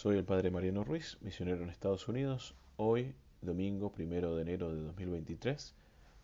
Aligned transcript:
Soy 0.00 0.16
el 0.16 0.24
Padre 0.24 0.50
Mariano 0.50 0.82
Ruiz, 0.82 1.18
misionero 1.20 1.62
en 1.62 1.68
Estados 1.68 2.08
Unidos. 2.08 2.54
Hoy, 2.78 3.14
domingo 3.42 3.92
primero 3.92 4.34
de 4.34 4.40
enero 4.40 4.74
de 4.74 4.80
2023, 4.80 5.74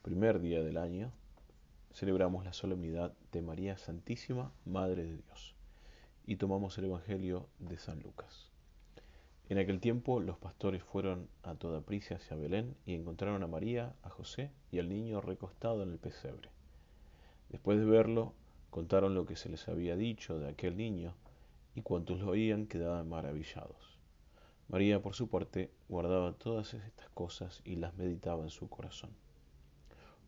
primer 0.00 0.40
día 0.40 0.62
del 0.62 0.78
año, 0.78 1.12
celebramos 1.92 2.42
la 2.46 2.54
solemnidad 2.54 3.12
de 3.32 3.42
María 3.42 3.76
Santísima, 3.76 4.50
Madre 4.64 5.02
de 5.02 5.18
Dios, 5.18 5.54
y 6.26 6.36
tomamos 6.36 6.78
el 6.78 6.86
Evangelio 6.86 7.48
de 7.58 7.76
San 7.76 8.00
Lucas. 8.00 8.50
En 9.50 9.58
aquel 9.58 9.78
tiempo 9.78 10.20
los 10.20 10.38
pastores 10.38 10.82
fueron 10.82 11.28
a 11.42 11.54
toda 11.54 11.82
prisa 11.82 12.14
hacia 12.14 12.34
Belén 12.34 12.74
y 12.86 12.94
encontraron 12.94 13.42
a 13.42 13.46
María, 13.46 13.92
a 14.02 14.08
José 14.08 14.52
y 14.72 14.78
al 14.78 14.88
niño 14.88 15.20
recostado 15.20 15.82
en 15.82 15.90
el 15.90 15.98
pesebre. 15.98 16.48
Después 17.50 17.78
de 17.78 17.84
verlo, 17.84 18.32
contaron 18.70 19.14
lo 19.14 19.26
que 19.26 19.36
se 19.36 19.50
les 19.50 19.68
había 19.68 19.96
dicho 19.96 20.38
de 20.38 20.48
aquel 20.48 20.78
niño, 20.78 21.12
y 21.76 21.82
cuantos 21.82 22.20
lo 22.20 22.30
oían 22.30 22.66
quedaban 22.66 23.08
maravillados. 23.08 23.98
María, 24.68 25.00
por 25.00 25.14
su 25.14 25.28
parte, 25.28 25.70
guardaba 25.88 26.32
todas 26.32 26.72
estas 26.74 27.08
cosas 27.10 27.60
y 27.64 27.76
las 27.76 27.94
meditaba 27.96 28.42
en 28.42 28.50
su 28.50 28.68
corazón. 28.68 29.10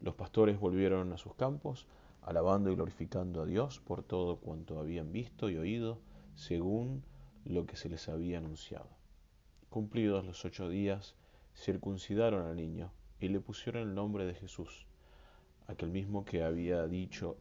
Los 0.00 0.14
pastores 0.14 0.60
volvieron 0.60 1.10
a 1.12 1.16
sus 1.16 1.34
campos, 1.34 1.86
alabando 2.20 2.70
y 2.70 2.76
glorificando 2.76 3.42
a 3.42 3.46
Dios 3.46 3.80
por 3.80 4.04
todo 4.04 4.36
cuanto 4.36 4.78
habían 4.78 5.10
visto 5.10 5.48
y 5.48 5.56
oído, 5.56 5.98
según 6.36 7.02
lo 7.44 7.66
que 7.66 7.76
se 7.76 7.88
les 7.88 8.08
había 8.10 8.38
anunciado. 8.38 8.90
Cumplidos 9.70 10.26
los 10.26 10.44
ocho 10.44 10.68
días, 10.68 11.16
circuncidaron 11.56 12.46
al 12.46 12.56
niño 12.56 12.92
y 13.18 13.28
le 13.28 13.40
pusieron 13.40 13.88
el 13.88 13.94
nombre 13.94 14.26
de 14.26 14.34
Jesús, 14.34 14.86
aquel 15.66 15.90
mismo 15.90 16.26
que 16.26 16.44
había 16.44 16.86
dicho 16.86 17.38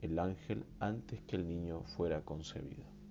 el 0.00 0.18
ángel 0.18 0.64
antes 0.80 1.20
que 1.22 1.36
el 1.36 1.46
niño 1.46 1.84
fuera 1.84 2.22
concebido. 2.22 3.01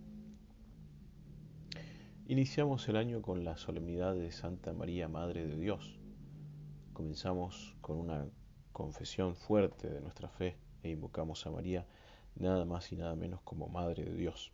Iniciamos 2.31 2.87
el 2.87 2.95
año 2.95 3.21
con 3.21 3.43
la 3.43 3.57
solemnidad 3.57 4.15
de 4.15 4.31
Santa 4.31 4.71
María, 4.71 5.09
Madre 5.09 5.45
de 5.45 5.57
Dios. 5.57 5.99
Comenzamos 6.93 7.75
con 7.81 7.97
una 7.97 8.25
confesión 8.71 9.35
fuerte 9.35 9.89
de 9.89 9.99
nuestra 9.99 10.29
fe 10.29 10.55
e 10.81 10.91
invocamos 10.91 11.45
a 11.45 11.51
María 11.51 11.85
nada 12.37 12.63
más 12.63 12.89
y 12.93 12.95
nada 12.95 13.17
menos 13.17 13.41
como 13.41 13.67
Madre 13.67 14.05
de 14.05 14.13
Dios. 14.13 14.53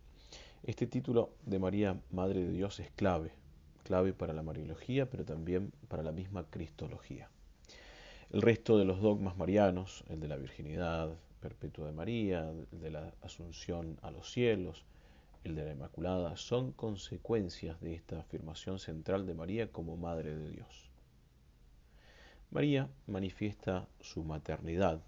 Este 0.64 0.88
título 0.88 1.30
de 1.46 1.60
María, 1.60 2.00
Madre 2.10 2.42
de 2.42 2.50
Dios, 2.50 2.80
es 2.80 2.90
clave, 2.90 3.30
clave 3.84 4.12
para 4.12 4.32
la 4.32 4.42
Mariología, 4.42 5.08
pero 5.08 5.24
también 5.24 5.70
para 5.86 6.02
la 6.02 6.10
misma 6.10 6.46
Cristología. 6.50 7.30
El 8.30 8.42
resto 8.42 8.76
de 8.76 8.86
los 8.86 9.00
dogmas 9.00 9.36
marianos, 9.36 10.02
el 10.08 10.18
de 10.18 10.26
la 10.26 10.36
virginidad, 10.36 11.12
perpetua 11.38 11.86
de 11.86 11.92
María, 11.92 12.50
el 12.50 12.80
de 12.80 12.90
la 12.90 13.14
asunción 13.22 14.00
a 14.02 14.10
los 14.10 14.32
cielos, 14.32 14.84
el 15.44 15.54
de 15.54 15.64
la 15.64 15.72
Inmaculada, 15.72 16.36
son 16.36 16.72
consecuencias 16.72 17.80
de 17.80 17.94
esta 17.94 18.20
afirmación 18.20 18.78
central 18.78 19.26
de 19.26 19.34
María 19.34 19.72
como 19.72 19.96
Madre 19.96 20.34
de 20.36 20.50
Dios. 20.50 20.90
María 22.50 22.88
manifiesta 23.06 23.86
su 24.00 24.24
maternidad 24.24 25.00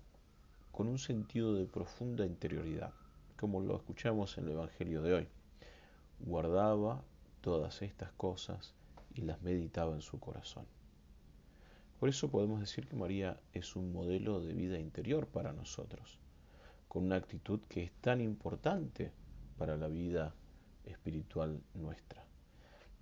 con 0.72 0.88
un 0.88 0.98
sentido 0.98 1.54
de 1.54 1.66
profunda 1.66 2.26
interioridad, 2.26 2.92
como 3.36 3.60
lo 3.60 3.76
escuchamos 3.76 4.36
en 4.38 4.44
el 4.44 4.52
Evangelio 4.52 5.02
de 5.02 5.14
hoy. 5.14 5.28
Guardaba 6.20 7.02
todas 7.40 7.82
estas 7.82 8.12
cosas 8.12 8.74
y 9.14 9.22
las 9.22 9.40
meditaba 9.42 9.94
en 9.94 10.02
su 10.02 10.20
corazón. 10.20 10.66
Por 11.98 12.08
eso 12.08 12.30
podemos 12.30 12.60
decir 12.60 12.86
que 12.86 12.96
María 12.96 13.38
es 13.52 13.76
un 13.76 13.92
modelo 13.92 14.40
de 14.40 14.54
vida 14.54 14.78
interior 14.78 15.26
para 15.26 15.52
nosotros, 15.52 16.18
con 16.88 17.04
una 17.04 17.16
actitud 17.16 17.60
que 17.68 17.84
es 17.84 17.92
tan 18.00 18.20
importante 18.20 19.12
para 19.60 19.76
la 19.76 19.88
vida 19.88 20.34
espiritual 20.86 21.60
nuestra. 21.74 22.24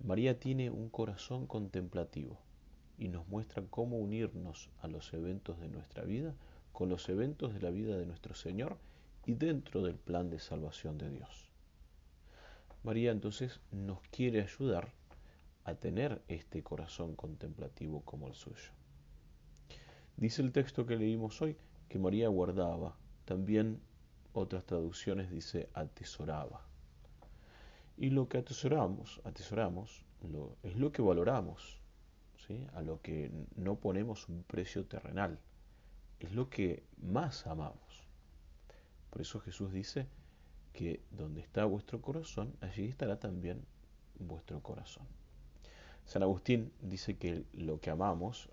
María 0.03 0.41
tiene 0.41 0.69
un 0.69 0.89
corazón 0.89 1.47
contemplativo 1.47 2.37
y 2.97 3.07
nos 3.07 3.25
muestra 3.29 3.63
cómo 3.69 3.97
unirnos 3.97 4.69
a 4.81 4.89
los 4.89 5.13
eventos 5.13 5.57
de 5.61 5.69
nuestra 5.69 6.03
vida 6.03 6.35
con 6.73 6.89
los 6.89 7.07
eventos 7.07 7.53
de 7.53 7.61
la 7.61 7.69
vida 7.69 7.95
de 7.95 8.05
nuestro 8.05 8.35
Señor 8.35 8.75
y 9.25 9.35
dentro 9.35 9.81
del 9.81 9.95
plan 9.95 10.29
de 10.29 10.39
salvación 10.39 10.97
de 10.97 11.09
Dios. 11.09 11.49
María 12.83 13.11
entonces 13.11 13.61
nos 13.71 14.01
quiere 14.11 14.41
ayudar 14.41 14.91
a 15.63 15.75
tener 15.75 16.21
este 16.27 16.61
corazón 16.61 17.15
contemplativo 17.15 18.01
como 18.01 18.27
el 18.27 18.33
suyo. 18.33 18.73
Dice 20.17 20.41
el 20.41 20.51
texto 20.51 20.85
que 20.85 20.97
leímos 20.97 21.41
hoy 21.41 21.55
que 21.87 21.99
María 21.99 22.27
guardaba, 22.27 22.97
también 23.23 23.79
otras 24.33 24.65
traducciones 24.65 25.29
dice 25.29 25.69
atesoraba. 25.73 26.61
Y 27.97 28.11
lo 28.11 28.29
que 28.29 28.37
atesoramos, 28.37 29.21
atesoramos 29.23 30.05
lo, 30.21 30.55
es 30.63 30.75
lo 30.75 30.91
que 30.91 31.01
valoramos, 31.01 31.79
¿sí? 32.47 32.65
a 32.73 32.81
lo 32.81 33.01
que 33.01 33.31
no 33.55 33.75
ponemos 33.75 34.29
un 34.29 34.43
precio 34.43 34.85
terrenal, 34.85 35.39
es 36.19 36.31
lo 36.33 36.49
que 36.49 36.83
más 37.01 37.47
amamos. 37.47 38.07
Por 39.09 39.21
eso 39.21 39.39
Jesús 39.39 39.71
dice 39.71 40.07
que 40.73 41.01
donde 41.11 41.41
está 41.41 41.65
vuestro 41.65 42.01
corazón, 42.01 42.55
allí 42.61 42.85
estará 42.85 43.19
también 43.19 43.65
vuestro 44.19 44.61
corazón. 44.61 45.07
San 46.05 46.23
Agustín 46.23 46.71
dice 46.81 47.17
que 47.17 47.45
lo 47.53 47.79
que 47.79 47.89
amamos 47.89 48.49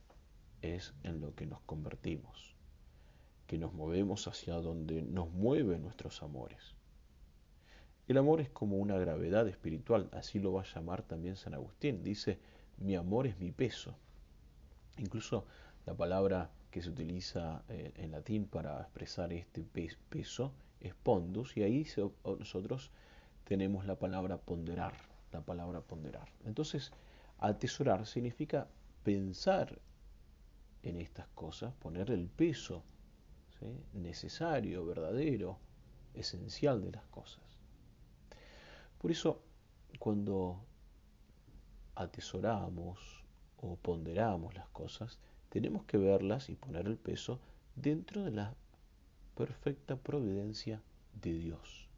es 0.63 0.95
en 1.03 1.21
lo 1.21 1.35
que 1.35 1.47
nos 1.47 1.61
convertimos, 1.61 2.56
que 3.47 3.59
nos 3.59 3.73
movemos 3.73 4.27
hacia 4.29 4.55
donde 4.55 5.03
nos 5.03 5.31
mueven 5.31 5.83
nuestros 5.83 6.23
amores. 6.23 6.75
El 8.09 8.19
amor 8.19 8.41
es 8.41 8.51
como 8.51 8.77
una 8.77 8.97
gravedad 8.99 9.49
espiritual, 9.49 10.09
así 10.13 10.39
lo 10.39 10.53
va 10.53 10.63
a 10.63 10.75
llamar 10.75 11.03
también 11.03 11.37
San 11.37 11.55
Agustín. 11.55 12.03
Dice, 12.03 12.39
mi 12.79 12.95
amor 12.95 13.27
es 13.27 13.39
mi 13.39 13.51
peso. 13.51 13.97
Incluso 14.99 15.45
la 15.87 15.95
palabra 15.95 16.51
que 16.71 16.83
se 16.83 16.91
utiliza 16.91 17.65
eh, 17.69 17.93
en 17.97 18.13
latín 18.13 18.47
para 18.47 18.81
expresar 18.81 19.33
este 19.33 19.63
peso 19.63 20.53
es 20.81 20.95
pondus 20.95 21.57
y 21.57 21.63
ahí 21.63 21.87
nosotros 22.39 22.91
tenemos 23.45 23.87
la 23.87 23.97
palabra 23.97 24.39
ponderar, 24.39 24.93
la 25.33 25.41
palabra 25.41 25.81
ponderar. 25.81 26.29
Entonces, 26.45 26.93
atesorar 27.39 28.07
significa 28.07 28.69
pensar 29.03 29.79
en 30.83 30.97
estas 30.97 31.27
cosas, 31.29 31.75
poner 31.75 32.11
el 32.11 32.29
peso 32.29 32.83
necesario, 33.93 34.85
verdadero, 34.85 35.59
esencial 36.15 36.83
de 36.83 36.93
las 36.93 37.07
cosas. 37.07 37.43
Por 38.99 39.11
eso, 39.11 39.43
cuando 39.99 40.61
atesoramos 41.95 43.25
o 43.59 43.77
ponderamos 43.77 44.55
las 44.55 44.69
cosas, 44.69 45.19
tenemos 45.49 45.85
que 45.85 45.99
verlas 45.99 46.51
y 46.51 46.57
poner 46.57 46.87
el 46.87 46.97
peso 46.97 47.41
dentro 47.75 48.23
de 48.23 48.31
la 48.31 48.55
perfecta 49.37 49.97
providencia 49.97 50.83
de 51.15 51.33
Dios, 51.33 51.89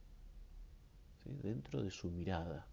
dentro 1.25 1.83
de 1.83 1.91
su 1.91 2.11
mirada. 2.11 2.67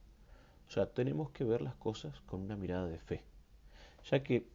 O 0.68 0.72
sea, 0.72 0.92
tenemos 0.92 1.32
que 1.32 1.44
ver 1.44 1.62
las 1.62 1.76
cosas 1.76 2.20
con 2.22 2.42
una 2.42 2.56
mirada 2.56 2.88
de 2.88 3.00
fe, 3.00 3.24
ya 4.10 4.24
que 4.24 4.48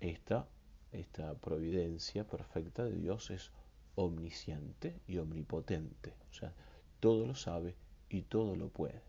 esta, 0.00 0.48
esta 0.92 1.34
providencia 1.34 2.24
perfecta 2.24 2.84
de 2.84 2.96
Dios 2.96 3.30
es 3.30 3.50
omnisciente 3.94 5.00
y 5.06 5.18
omnipotente. 5.18 6.14
O 6.30 6.32
sea, 6.32 6.54
todo 7.00 7.26
lo 7.26 7.34
sabe 7.34 7.76
y 8.08 8.22
todo 8.22 8.56
lo 8.56 8.68
puede. 8.68 9.02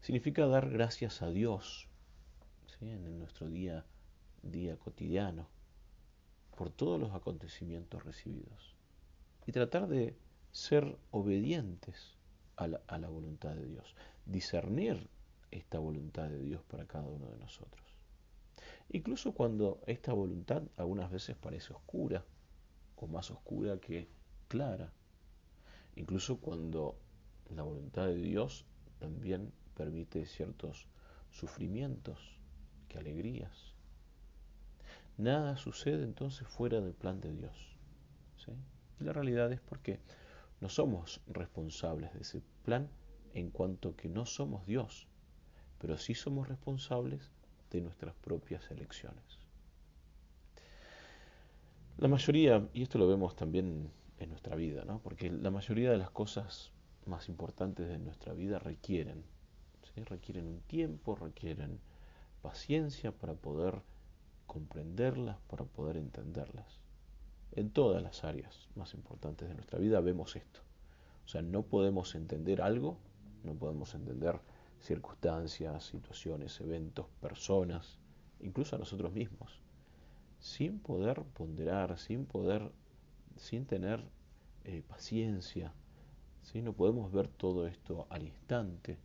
Significa 0.00 0.46
dar 0.46 0.70
gracias 0.70 1.22
a 1.22 1.30
Dios 1.30 1.88
en 2.80 3.18
nuestro 3.18 3.48
día, 3.48 3.84
día 4.42 4.76
cotidiano 4.76 5.48
por 6.56 6.70
todos 6.70 7.00
los 7.00 7.12
acontecimientos 7.12 8.04
recibidos 8.04 8.74
y 9.46 9.52
tratar 9.52 9.88
de 9.88 10.16
ser 10.52 10.96
obedientes 11.10 12.16
a 12.56 12.68
la, 12.68 12.80
a 12.86 12.98
la 12.98 13.08
voluntad 13.08 13.54
de 13.54 13.66
Dios, 13.66 13.94
discernir 14.26 15.08
esta 15.50 15.78
voluntad 15.78 16.28
de 16.28 16.40
Dios 16.40 16.62
para 16.64 16.86
cada 16.86 17.06
uno 17.06 17.30
de 17.30 17.38
nosotros. 17.38 17.87
Incluso 18.90 19.32
cuando 19.32 19.80
esta 19.86 20.12
voluntad 20.12 20.62
algunas 20.76 21.10
veces 21.10 21.36
parece 21.36 21.74
oscura, 21.74 22.24
o 22.96 23.06
más 23.06 23.30
oscura 23.30 23.78
que 23.78 24.08
clara. 24.48 24.92
Incluso 25.94 26.38
cuando 26.38 26.98
la 27.54 27.62
voluntad 27.62 28.06
de 28.06 28.16
Dios 28.16 28.64
también 28.98 29.52
permite 29.74 30.26
ciertos 30.26 30.88
sufrimientos, 31.30 32.38
que 32.88 32.98
alegrías. 32.98 33.74
Nada 35.18 35.56
sucede 35.56 36.04
entonces 36.04 36.48
fuera 36.48 36.80
del 36.80 36.94
plan 36.94 37.20
de 37.20 37.32
Dios. 37.32 37.76
Y 39.00 39.04
la 39.04 39.12
realidad 39.12 39.52
es 39.52 39.60
porque 39.60 40.00
no 40.60 40.68
somos 40.68 41.20
responsables 41.26 42.12
de 42.14 42.20
ese 42.20 42.42
plan 42.64 42.88
en 43.34 43.50
cuanto 43.50 43.94
que 43.94 44.08
no 44.08 44.26
somos 44.26 44.66
Dios, 44.66 45.06
pero 45.78 45.98
sí 45.98 46.14
somos 46.14 46.48
responsables 46.48 47.30
de 47.70 47.80
nuestras 47.80 48.14
propias 48.14 48.70
elecciones. 48.70 49.38
La 51.98 52.08
mayoría, 52.08 52.68
y 52.72 52.82
esto 52.82 52.98
lo 52.98 53.08
vemos 53.08 53.34
también 53.34 53.90
en 54.18 54.28
nuestra 54.30 54.56
vida, 54.56 54.84
¿no? 54.84 55.00
porque 55.00 55.30
la 55.30 55.50
mayoría 55.50 55.90
de 55.90 55.98
las 55.98 56.10
cosas 56.10 56.72
más 57.06 57.28
importantes 57.28 57.88
de 57.88 57.98
nuestra 57.98 58.34
vida 58.34 58.58
requieren 58.58 59.24
requieren 60.04 60.46
un 60.46 60.60
tiempo, 60.60 61.14
requieren 61.14 61.80
paciencia 62.42 63.12
para 63.12 63.34
poder 63.34 63.82
comprenderlas, 64.46 65.38
para 65.48 65.64
poder 65.64 65.96
entenderlas. 65.96 66.80
En 67.52 67.70
todas 67.70 68.02
las 68.02 68.24
áreas 68.24 68.68
más 68.74 68.94
importantes 68.94 69.48
de 69.48 69.54
nuestra 69.54 69.78
vida 69.78 70.00
vemos 70.00 70.36
esto. 70.36 70.60
O 71.24 71.28
sea, 71.28 71.42
no 71.42 71.62
podemos 71.62 72.14
entender 72.14 72.62
algo, 72.62 72.98
no 73.42 73.54
podemos 73.54 73.94
entender 73.94 74.40
circunstancias, 74.80 75.84
situaciones, 75.84 76.60
eventos, 76.60 77.06
personas, 77.20 77.98
incluso 78.40 78.76
a 78.76 78.78
nosotros 78.78 79.12
mismos, 79.12 79.60
sin 80.38 80.78
poder 80.78 81.22
ponderar, 81.22 81.98
sin 81.98 82.26
poder, 82.26 82.70
sin 83.36 83.66
tener 83.66 84.04
eh, 84.64 84.82
paciencia, 84.86 85.72
¿sí? 86.42 86.62
no 86.62 86.72
podemos 86.72 87.12
ver 87.12 87.28
todo 87.28 87.66
esto 87.66 88.06
al 88.10 88.22
instante, 88.22 88.98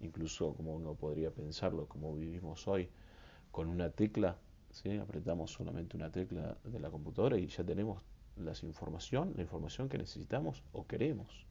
incluso 0.00 0.54
como 0.54 0.74
uno 0.74 0.94
podría 0.94 1.30
pensarlo, 1.30 1.86
como 1.86 2.14
vivimos 2.14 2.66
hoy, 2.68 2.88
con 3.50 3.68
una 3.68 3.90
tecla, 3.90 4.38
¿sí? 4.70 4.96
apretamos 4.98 5.52
solamente 5.52 5.96
una 5.96 6.10
tecla 6.10 6.56
de 6.64 6.80
la 6.80 6.90
computadora 6.90 7.38
y 7.38 7.46
ya 7.46 7.64
tenemos 7.64 8.02
la 8.36 8.52
información, 8.62 9.32
la 9.36 9.42
información 9.42 9.88
que 9.88 9.98
necesitamos 9.98 10.62
o 10.72 10.86
queremos. 10.86 11.46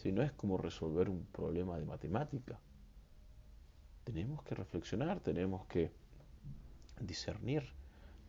Si 0.00 0.12
no 0.12 0.22
es 0.22 0.32
como 0.32 0.56
resolver 0.56 1.10
un 1.10 1.26
problema 1.26 1.76
de 1.78 1.84
matemática. 1.84 2.58
Tenemos 4.02 4.42
que 4.44 4.54
reflexionar, 4.54 5.20
tenemos 5.20 5.66
que 5.66 5.92
discernir 6.98 7.64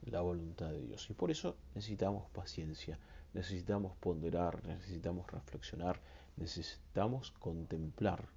la 0.01 0.19
voluntad 0.19 0.69
de 0.69 0.81
Dios. 0.81 1.09
Y 1.09 1.13
por 1.13 1.31
eso 1.31 1.55
necesitamos 1.73 2.29
paciencia, 2.31 2.99
necesitamos 3.33 3.95
ponderar, 4.01 4.65
necesitamos 4.67 5.31
reflexionar, 5.31 6.01
necesitamos 6.35 7.31
contemplar. 7.31 8.27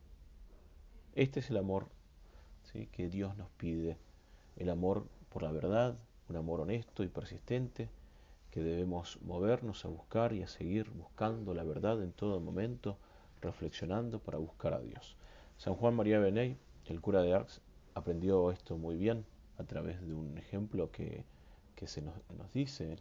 Este 1.16 1.40
es 1.40 1.50
el 1.50 1.56
amor 1.56 1.88
¿sí? 2.62 2.86
que 2.92 3.08
Dios 3.08 3.36
nos 3.36 3.50
pide, 3.50 3.98
el 4.54 4.70
amor 4.70 5.08
por 5.28 5.42
la 5.42 5.50
verdad, 5.50 5.98
un 6.28 6.36
amor 6.36 6.60
honesto 6.60 7.02
y 7.02 7.08
persistente, 7.08 7.90
que 8.52 8.62
debemos 8.62 9.20
movernos 9.22 9.84
a 9.84 9.88
buscar 9.88 10.32
y 10.34 10.44
a 10.44 10.46
seguir 10.46 10.88
buscando 10.90 11.52
la 11.52 11.64
verdad 11.64 12.00
en 12.00 12.12
todo 12.12 12.38
momento, 12.38 12.96
reflexionando 13.44 14.18
para 14.18 14.38
buscar 14.38 14.74
a 14.74 14.80
Dios. 14.80 15.16
San 15.56 15.74
Juan 15.74 15.94
María 15.94 16.18
Beney, 16.18 16.56
el 16.86 17.00
cura 17.00 17.22
de 17.22 17.34
Arx, 17.34 17.60
aprendió 17.94 18.50
esto 18.50 18.76
muy 18.76 18.96
bien 18.96 19.24
a 19.58 19.64
través 19.64 20.00
de 20.04 20.14
un 20.14 20.36
ejemplo 20.36 20.90
que, 20.90 21.24
se 21.86 22.00
nos, 22.00 22.14
dice 22.54 22.96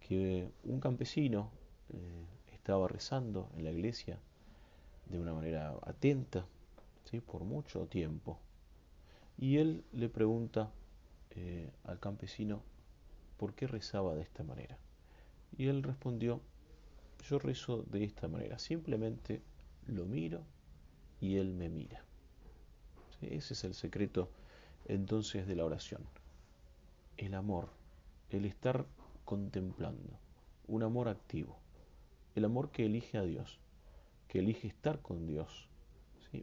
que 0.00 0.48
un 0.62 0.78
campesino 0.78 1.50
eh, 1.92 2.24
estaba 2.52 2.86
rezando 2.86 3.50
en 3.56 3.64
la 3.64 3.72
iglesia 3.72 4.18
de 5.06 5.18
una 5.18 5.34
manera 5.34 5.76
atenta, 5.82 6.46
¿sí? 7.04 7.20
por 7.20 7.42
mucho 7.42 7.86
tiempo, 7.86 8.38
y 9.36 9.56
él 9.56 9.84
le 9.92 10.08
pregunta 10.08 10.70
eh, 11.30 11.70
al 11.84 11.98
campesino 11.98 12.62
por 13.36 13.54
qué 13.54 13.66
rezaba 13.66 14.14
de 14.14 14.22
esta 14.22 14.44
manera. 14.44 14.78
Y 15.56 15.66
él 15.66 15.82
respondió, 15.82 16.40
yo 17.28 17.38
rezo 17.38 17.82
de 17.82 18.04
esta 18.04 18.28
manera, 18.28 18.58
simplemente 18.58 19.42
lo 19.86 20.04
miro 20.04 20.44
y 21.20 21.36
él 21.36 21.54
me 21.54 21.68
mira. 21.68 22.04
Ese 23.20 23.54
es 23.54 23.64
el 23.64 23.74
secreto 23.74 24.30
entonces 24.86 25.46
de 25.46 25.56
la 25.56 25.64
oración. 25.64 26.02
El 27.16 27.34
amor, 27.34 27.68
el 28.30 28.44
estar 28.44 28.86
contemplando, 29.24 30.18
un 30.66 30.82
amor 30.82 31.08
activo, 31.08 31.58
el 32.34 32.44
amor 32.44 32.70
que 32.70 32.86
elige 32.86 33.18
a 33.18 33.22
Dios, 33.22 33.58
que 34.28 34.40
elige 34.40 34.66
estar 34.66 35.00
con 35.00 35.26
Dios, 35.26 35.68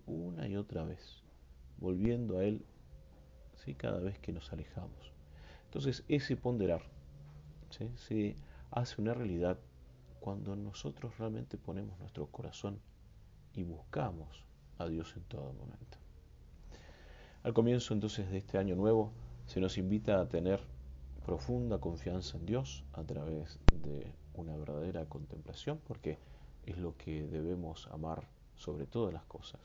una 0.05 0.47
y 0.47 0.55
otra 0.55 0.83
vez, 0.83 1.23
volviendo 1.79 2.37
a 2.37 2.45
Él 2.45 2.63
¿sí? 3.55 3.73
cada 3.73 3.99
vez 3.99 4.19
que 4.19 4.31
nos 4.31 4.53
alejamos. 4.53 5.11
Entonces 5.65 6.03
ese 6.07 6.35
ponderar 6.35 6.83
se 7.69 8.35
hace 8.71 9.01
una 9.01 9.13
realidad 9.13 9.59
cuando 10.19 10.55
nosotros 10.55 11.17
realmente 11.17 11.57
ponemos 11.57 11.99
nuestro 11.99 12.27
corazón 12.27 12.79
y 13.59 13.63
buscamos 13.63 14.45
a 14.77 14.87
Dios 14.87 15.13
en 15.17 15.23
todo 15.23 15.51
momento. 15.51 15.97
Al 17.43 17.53
comienzo 17.53 17.93
entonces 17.93 18.31
de 18.31 18.37
este 18.37 18.57
año 18.57 18.77
nuevo 18.77 19.11
se 19.47 19.59
nos 19.59 19.77
invita 19.77 20.21
a 20.21 20.29
tener 20.29 20.61
profunda 21.25 21.79
confianza 21.79 22.37
en 22.37 22.45
Dios 22.45 22.85
a 22.93 23.03
través 23.03 23.59
de 23.83 24.13
una 24.33 24.55
verdadera 24.55 25.05
contemplación, 25.07 25.81
porque 25.85 26.17
es 26.65 26.77
lo 26.77 26.95
que 26.95 27.27
debemos 27.27 27.87
amar 27.87 28.29
sobre 28.55 28.85
todas 28.85 29.13
las 29.13 29.25
cosas. 29.25 29.59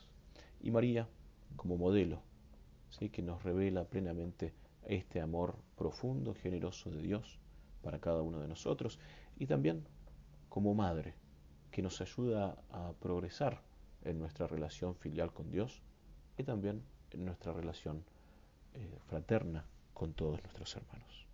Y 0.61 0.73
María 0.73 1.08
como 1.55 1.76
modelo, 1.76 2.20
¿sí? 2.91 3.11
que 3.11 3.23
nos 3.23 3.44
revela 3.44 3.85
plenamente 3.85 4.55
este 4.87 5.20
amor 5.20 5.55
profundo, 5.76 6.35
generoso 6.35 6.91
de 6.91 7.00
Dios 7.00 7.38
para 7.81 8.00
cada 8.00 8.23
uno 8.23 8.41
de 8.41 8.49
nosotros, 8.49 8.99
y 9.38 9.46
también 9.46 9.85
como 10.49 10.75
madre, 10.75 11.14
que 11.70 11.81
nos 11.81 12.00
ayuda 12.00 12.56
a 12.70 12.93
progresar 13.00 13.62
en 14.05 14.19
nuestra 14.19 14.47
relación 14.47 14.95
filial 14.95 15.33
con 15.33 15.51
Dios 15.51 15.83
y 16.37 16.45
también 16.45 16.83
en 17.11 17.25
nuestra 17.25 17.53
relación 17.53 18.05
eh, 18.75 18.99
fraterna 19.06 19.65
con 19.93 20.12
todos 20.12 20.43
nuestros 20.43 20.77
hermanos. 20.77 21.27